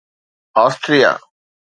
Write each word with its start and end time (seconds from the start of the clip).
Austria 0.63 1.11